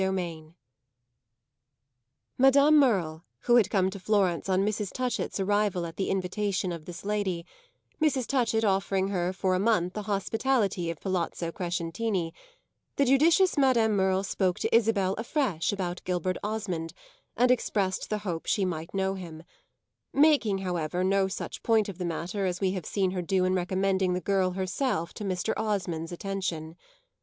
CHAPTER 0.01 0.15
XXIII 0.17 0.55
Madame 2.39 2.77
Merle, 2.79 3.23
who 3.41 3.57
had 3.57 3.69
come 3.69 3.91
to 3.91 3.99
Florence 3.99 4.49
on 4.49 4.65
Mrs. 4.65 4.91
Touchett's 4.91 5.39
arrival 5.39 5.85
at 5.85 5.97
the 5.97 6.09
invitation 6.09 6.71
of 6.71 6.85
this 6.85 7.05
lady 7.05 7.45
Mrs. 8.01 8.25
Touchett 8.25 8.63
offering 8.63 9.09
her 9.09 9.31
for 9.31 9.53
a 9.53 9.59
month 9.59 9.93
the 9.93 10.01
hospitality 10.01 10.89
of 10.89 10.99
Palazzo 10.99 11.51
Crescentini 11.51 12.33
the 12.95 13.05
judicious 13.05 13.59
Madame 13.59 13.95
Merle 13.95 14.23
spoke 14.23 14.57
to 14.61 14.75
Isabel 14.75 15.13
afresh 15.19 15.71
about 15.71 16.03
Gilbert 16.03 16.37
Osmond 16.43 16.93
and 17.37 17.51
expressed 17.51 18.09
the 18.09 18.17
hope 18.25 18.47
she 18.47 18.65
might 18.65 18.95
know 18.95 19.13
him; 19.13 19.43
making, 20.11 20.57
however, 20.65 21.03
no 21.03 21.27
such 21.27 21.61
point 21.61 21.87
of 21.87 21.99
the 21.99 22.05
matter 22.05 22.47
as 22.47 22.59
we 22.59 22.71
have 22.71 22.87
seen 22.87 23.11
her 23.11 23.21
do 23.21 23.45
in 23.45 23.53
recommending 23.53 24.13
the 24.13 24.19
girl 24.19 24.53
herself 24.53 25.13
to 25.13 25.23
Mr. 25.23 25.53
Osmond's 25.55 26.11
attention. 26.11 26.75